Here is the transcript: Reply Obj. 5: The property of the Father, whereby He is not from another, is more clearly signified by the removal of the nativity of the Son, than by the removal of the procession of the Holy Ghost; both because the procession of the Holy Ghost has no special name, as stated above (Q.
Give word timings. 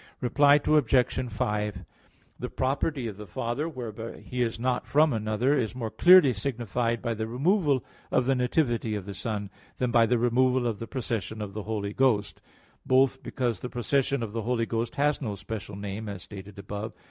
Reply 0.19 0.55
Obj. 0.65 1.29
5: 1.31 1.85
The 2.39 2.49
property 2.49 3.07
of 3.07 3.17
the 3.17 3.27
Father, 3.27 3.69
whereby 3.69 4.17
He 4.21 4.41
is 4.41 4.59
not 4.59 4.87
from 4.87 5.13
another, 5.13 5.55
is 5.55 5.75
more 5.75 5.91
clearly 5.91 6.33
signified 6.33 7.03
by 7.03 7.13
the 7.13 7.27
removal 7.27 7.85
of 8.09 8.25
the 8.25 8.33
nativity 8.33 8.95
of 8.95 9.05
the 9.05 9.13
Son, 9.13 9.51
than 9.77 9.91
by 9.91 10.07
the 10.07 10.17
removal 10.17 10.65
of 10.65 10.79
the 10.79 10.87
procession 10.87 11.39
of 11.39 11.53
the 11.53 11.61
Holy 11.61 11.93
Ghost; 11.93 12.41
both 12.83 13.21
because 13.21 13.59
the 13.59 13.69
procession 13.69 14.23
of 14.23 14.33
the 14.33 14.41
Holy 14.41 14.65
Ghost 14.65 14.95
has 14.95 15.21
no 15.21 15.35
special 15.35 15.75
name, 15.75 16.09
as 16.09 16.23
stated 16.23 16.57
above 16.57 16.93
(Q. 16.93 16.99